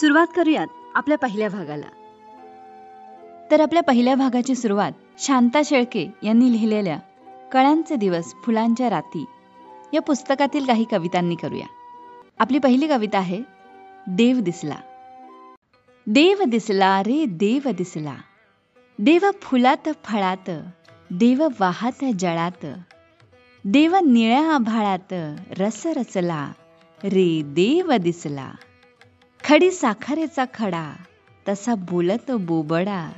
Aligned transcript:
सुरुवात 0.00 0.26
करूयात 0.36 0.66
आपल्या 0.94 1.18
पहिल्या 1.18 1.48
भागाला. 1.48 1.86
तर 3.50 3.60
आपल्या 3.60 3.82
पहिल्या 3.82 4.14
भागाची 4.14 4.54
सुरुवात 4.54 4.92
शांता 5.18 5.60
शेळके 5.64 6.10
यांनी 6.22 6.52
लिहिलेल्या 6.52 6.98
कळ्यांचे 7.52 7.96
दिवस 7.96 8.34
फुलांच्या 8.44 8.90
राती 8.90 9.24
या 9.94 10.02
पुस्तकातील 10.02 10.66
काही 10.66 10.84
कवितांनी 10.84 11.34
करूया. 11.34 11.66
आपली 12.38 12.58
पहिली 12.58 12.88
कविता 12.88 13.18
आहे 13.18 13.42
देव 14.06 14.40
दिसला. 14.40 14.76
देव 16.06 16.42
दिसला 16.42 17.02
रे 17.02 17.24
देव 17.26 17.68
दिसला. 17.70 18.14
देव 18.98 19.30
फुलात 19.42 19.88
फळात 20.04 20.50
देव 21.10 21.48
वाहत 21.60 22.04
जळात. 22.18 22.66
देव 23.64 23.96
निळ्या 23.96 24.54
आभाळात 24.54 25.14
रस 25.58 25.86
रचला 25.86 26.52
रे 27.04 27.42
देव 27.44 27.92
दिसला. 27.92 28.50
खडी 29.48 29.70
साखरेचा 29.70 30.44
खडा 30.54 30.92
तसा 31.48 31.74
बोलत 31.74 32.30
बोबडा. 32.30 33.10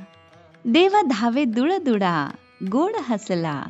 देव 0.65 0.97
धावे 1.09 1.43
दुळदुडा 1.43 2.29
गोड 2.71 2.91
हसला 3.01 3.63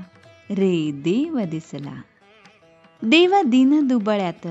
रे 0.50 0.92
देव 0.92 1.40
दिसला. 1.40 1.94
देव 3.02 3.36
दिन 3.46 3.88
दुबळ्यात 3.88 4.48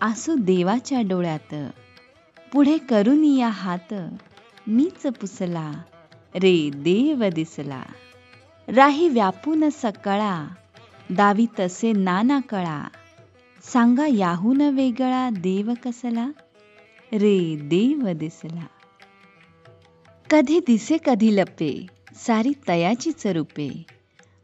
आसू 0.00 0.34
देवाच्या 0.34 1.02
डोळ्यात. 1.02 1.54
पुढे 2.52 2.78
करून 2.78 3.24
या 3.24 3.48
हात 3.48 3.94
मीच 4.66 5.06
पुसला 5.20 5.70
रे 6.34 6.70
देव 6.74 7.24
दिसला. 7.34 7.82
राही 8.68 9.08
व्यापून 9.08 9.68
सकळा 9.70 10.48
दावी 11.10 11.46
तसे 11.60 11.92
नाना 11.92 12.40
कळा. 12.48 12.88
सांगा 13.64 14.06
याहून 14.06 14.60
वेगळा 14.60 15.28
देव 15.30 15.72
कसला? 15.84 16.26
रे 17.12 17.56
देव 17.56 18.12
दिसला. 18.12 18.66
कधी 20.30 20.60
दिसे 20.60 20.96
कधी 21.06 21.36
लपे 21.36 21.86
सारी 22.14 22.52
तयाचीच 22.68 23.26
रूपे 23.26 23.86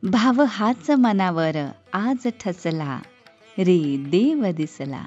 भाव 0.03 0.43
हाच 0.49 0.91
मनावर 0.91 1.57
आज 1.93 2.29
ठसला. 2.41 2.99
रे 3.59 3.97
देव 3.97 4.47
दिसला. 4.57 5.05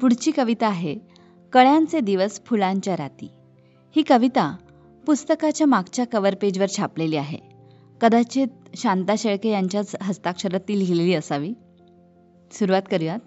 पुढची 0.00 0.30
कविता 0.30 0.66
आहे 0.66 0.96
कळ्यांचे 1.52 2.00
दिवस 2.00 2.40
फुलांच्या 2.46 2.96
राती. 2.96 3.30
ही 3.96 4.02
कविता 4.02 4.56
पुस्तकाच्या 5.06 5.66
मागच्या 5.66 6.06
कवर 6.06 6.34
पेजवर 6.34 6.66
छापलेली 6.76 7.16
आहे. 7.16 7.38
कदाचित 8.00 8.48
शांता 8.76 9.14
शेळके 9.18 9.50
यांच्याच 9.50 9.96
हस्ताक्षरात 10.02 10.60
ती 10.60 10.78
लिहिलेली 10.78 11.14
असावी. 11.14 11.52
सुरुवात 12.52 12.82
करूयात. 12.90 13.18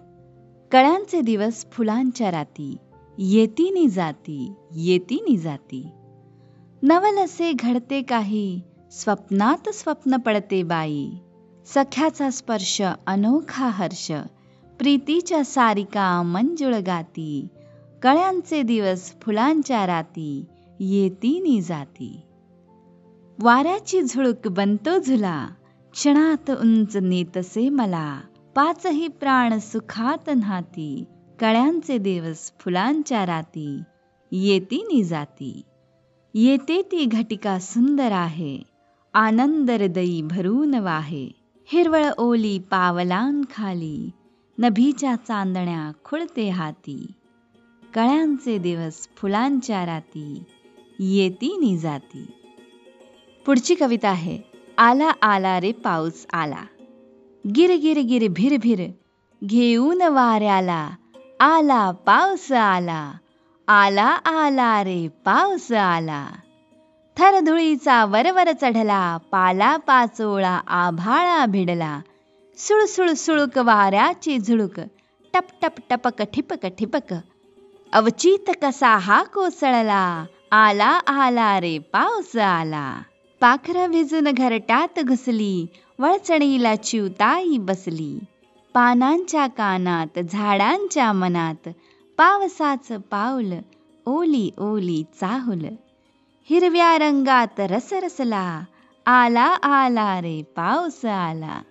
कळ्यांचे 0.72 1.20
दिवस 1.20 1.66
फुलांच्या 1.72 2.30
राती. 2.30 2.76
येतीनी 3.18 3.88
जाती 3.88 4.52
येतीनी 4.76 5.36
जाती. 5.36 5.86
नवलसे 6.82 7.52
घडते 7.52 8.02
काही 8.02 8.60
स्वप्नात 8.92 9.68
स्वप्न 9.68 10.16
पडते 10.16 10.62
बाई. 10.62 11.10
सख्याचा 11.66 12.30
स्पर्श 12.30 12.82
अनोखा 13.06 13.68
हर्ष 13.68 14.12
प्रीतीच्या 14.78 15.44
सारिका 15.44 16.22
मंजुळ 16.22 16.74
गाती. 16.74 17.48
कळ्यांचे 18.02 18.62
दिवस 18.62 19.14
फुलांच्या 19.22 19.86
राती 19.86 20.44
येतीनी 20.80 21.60
जाती. 21.60 22.20
वाऱ्याची 23.42 24.02
झुळूक 24.02 24.48
बनतो 24.48 24.98
झुला 24.98 25.48
क्षणात 25.92 26.50
उंच 26.50 26.96
नेतसे 26.96 27.68
मला. 27.68 28.20
पाचही 28.54 29.08
प्राण 29.08 29.58
सुखात 29.58 30.30
न्हाती. 30.36 31.04
कळ्यांचे 31.38 31.98
दिवस 31.98 32.52
फुलांच्या 32.60 33.24
राती 33.26 33.82
येतीनी 34.32 35.02
जाती. 35.04 35.62
येते 36.34 36.80
ती 36.82 37.04
घटिका 37.04 37.58
सुंदर 37.58 38.12
आहे 38.12 38.58
आनंद 39.14 39.70
हृदयी 39.70 40.22
भरून 40.22 40.74
वाहे. 40.74 41.28
हिरवळ 41.68 42.10
ओली 42.18 42.58
पावलांखाली 42.58 44.10
नभीच्या 44.58 45.14
चांदण्या 45.16 45.90
खुळते 46.04 46.48
हाती. 46.48 47.06
कळ्यांचे 47.94 48.58
दिवस 48.58 49.08
फुलांच्या 49.16 49.86
राती 49.86 50.42
येतीनी 50.98 51.76
जाती. 51.78 52.26
पुढची 53.46 53.74
कविता 53.74 54.08
आहे 54.08 54.38
आला 54.78 55.10
आला 55.22 55.60
रे 55.60 55.72
पाऊस 55.72 56.26
आला. 56.32 56.64
गिर 57.44 57.76
गिर 57.82 57.98
गिर 57.98 58.28
भिर 58.30 58.56
भिर 58.62 58.86
घेऊन 59.44 60.02
वाऱ्याला 60.02 60.88
आला 61.40 61.90
पाऊस 62.06 62.52
आला. 62.52 63.12
आला 63.68 64.04
आला 64.26 64.84
रे 64.84 65.08
पाऊस 65.24 65.72
आला. 65.72 66.26
थर 67.16 67.38
धुळीचा 67.40 68.04
वरवर 68.04 68.52
चढला 68.52 69.16
पाला 69.30 69.76
पाचोळा 69.76 70.60
आभाळा 70.66 71.44
भिडला. 71.46 71.98
सुळसुळ 72.58 73.12
सुळक 73.12 73.58
वाऱ्याची 73.58 74.38
झुळूक 74.38 74.80
टप 75.34 75.50
टप 75.62 75.80
टपक 75.90 76.22
ठिपक 76.22 76.66
ठिपक. 76.78 77.14
अवचित 77.92 78.50
कसा 78.62 78.96
हा 78.96 79.22
कोसळला 79.22 80.24
आला 80.52 81.00
आला 81.06 81.60
रे 81.60 81.78
पाऊस 81.78 82.36
आला. 82.36 83.02
पाखरं 83.40 83.90
भिजून 83.90 84.28
घरटात 84.32 85.00
घुसली 85.04 85.66
वळचणीला 85.98 86.74
चिवताई 86.76 87.56
बसली. 87.58 88.18
पानांच्या 88.76 89.46
कानात 89.46 90.18
झाडांच्या 90.18 91.12
मनात 91.12 91.68
पावसाचं 92.18 92.98
पाऊल 93.00 93.52
ओली 94.06 94.50
ओली 94.58 95.02
चाहुल. 95.20 95.64
हिरव्या 96.50 96.98
रंगात 96.98 97.60
रसरसला 97.60 98.60
आला 99.06 99.56
आला 99.62 100.20
रे 100.20 100.42
पाऊस 100.56 101.04
आला. 101.04 101.62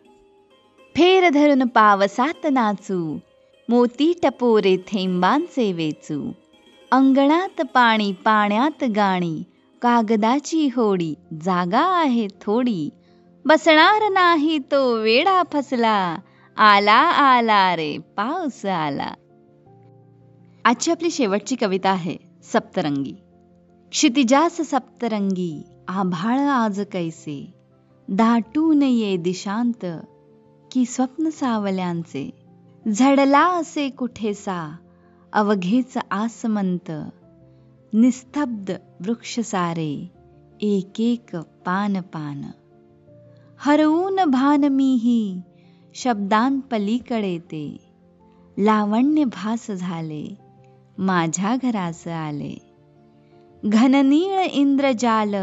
फेर 0.95 1.29
धरून 1.29 1.67
पावसात 1.67 2.47
नाचू 2.51 3.17
मोती 3.69 4.19
टपोरे 4.23 4.77
थेंबांचे 4.77 5.71
वेचू. 5.71 6.31
अंगणात 6.91 7.61
पाणी 7.73 8.11
पाण्यात 8.11 8.83
गाणी 8.95 9.43
कागदाची 9.81 10.69
होडी 10.75 11.13
जागा 11.43 11.85
आहे 12.01 12.27
थोडी. 12.41 12.89
बसणार 13.45 14.09
नाही 14.11 14.59
तो 14.59 14.95
वेडा 14.95 15.43
फसला 15.53 16.17
आला 16.57 16.93
आला 16.93 17.75
रे 17.75 17.97
पाऊस 17.97 18.65
आला. 18.65 19.13
आजची 20.65 20.91
आपली 20.91 21.11
शेवटची 21.11 21.55
कविता 21.55 21.89
आहे 21.89 22.17
सप्तरंगी. 22.43 23.13
क्षितिजास 23.91 24.51
सप्तरंगी 24.51 25.63
आभाळ 25.87 26.39
आज 26.39 26.81
कैसे? 26.91 27.53
दाटून 28.07 28.81
ये 28.81 29.17
दिशांत 29.17 29.85
की 30.71 30.85
स्वप्न 30.85 31.29
सावल्यांचे. 31.29 32.31
झडला 32.97 33.47
असे 33.47 33.89
कुठेसा 33.89 34.77
अवघेच 35.33 35.97
आसमंत. 36.11 36.91
निस्तब्ध 37.93 38.71
वृक्ष 38.99 39.39
सारे 39.39 40.11
एक 40.61 41.01
एक 41.01 41.35
पान 41.35 42.01
पान. 42.01 42.41
हरवून 43.57 44.19
भान 44.23 44.63
मीही 44.63 45.41
शब्दांपलीकडे 45.95 47.37
ते. 47.37 47.77
लावण्य 48.57 49.23
भास 49.23 49.71
झाले 49.71 50.37
माझ्या 50.97 51.55
घरास 51.63 52.07
आले. 52.07 52.57
घननीळ 53.65 54.39
इंद्रजाल 54.51 55.35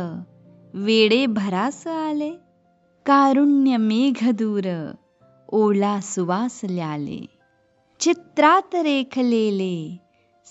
वेडे 0.74 1.26
भरास 1.26 1.86
आले. 1.86 2.30
कारुण्य 3.06 3.76
मेघ 3.76 4.30
दूर 4.30 4.92
ओला 5.48 6.00
सुवास 6.00 6.60
ल्याले. 6.64 7.26
चित्रात 8.00 8.74
रेखलेले 8.74 9.98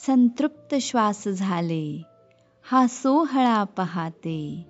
संतृप्त 0.08 0.76
श्वास 0.76 1.28
झाले. 1.28 2.02
हा 2.72 2.88
सोहळा 2.88 3.64
पहाते 3.64 4.66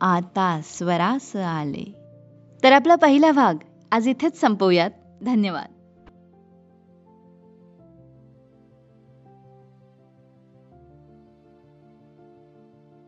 आता 0.00 0.60
स्वरास 0.64 1.36
आले. 1.36 1.94
तर 2.62 2.72
आपला 2.72 2.94
पहिला 2.94 3.32
भाग 3.32 3.54
आज 3.92 4.08
इथेच 4.08 4.36
संपवूयात. 4.36 4.90
धन्यवाद. 5.22 5.81